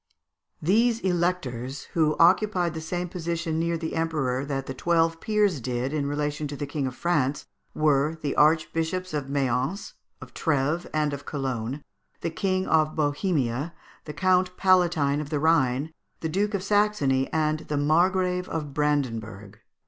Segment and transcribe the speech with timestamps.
[0.63, 5.93] These Electors who occupied the same position near the Emperor that the twelve peers did
[5.93, 11.13] in relation to the King of France were the Archbishops of Mayence, of Trèves, and
[11.13, 11.83] of Cologne,
[12.21, 13.75] the King of Bohemia,
[14.05, 19.59] the Count Palatine of the Rhine, the Duke of Saxony, and the Margrave of Brandenburg.